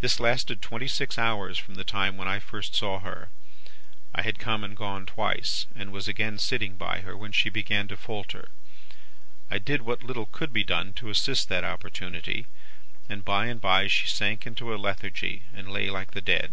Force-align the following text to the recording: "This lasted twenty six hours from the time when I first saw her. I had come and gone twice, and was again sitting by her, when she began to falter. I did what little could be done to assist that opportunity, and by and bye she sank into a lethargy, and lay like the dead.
"This 0.00 0.18
lasted 0.18 0.60
twenty 0.60 0.88
six 0.88 1.16
hours 1.16 1.56
from 1.56 1.76
the 1.76 1.84
time 1.84 2.16
when 2.16 2.26
I 2.26 2.40
first 2.40 2.74
saw 2.74 2.98
her. 2.98 3.28
I 4.12 4.22
had 4.22 4.40
come 4.40 4.64
and 4.64 4.76
gone 4.76 5.06
twice, 5.06 5.68
and 5.72 5.92
was 5.92 6.08
again 6.08 6.36
sitting 6.40 6.74
by 6.76 7.02
her, 7.02 7.16
when 7.16 7.30
she 7.30 7.48
began 7.48 7.86
to 7.86 7.96
falter. 7.96 8.48
I 9.48 9.58
did 9.60 9.82
what 9.82 10.02
little 10.02 10.26
could 10.26 10.52
be 10.52 10.64
done 10.64 10.94
to 10.94 11.10
assist 11.10 11.48
that 11.48 11.62
opportunity, 11.62 12.46
and 13.08 13.24
by 13.24 13.46
and 13.46 13.60
bye 13.60 13.86
she 13.86 14.08
sank 14.08 14.48
into 14.48 14.74
a 14.74 14.76
lethargy, 14.76 15.44
and 15.54 15.70
lay 15.70 15.90
like 15.90 16.10
the 16.10 16.20
dead. 16.20 16.52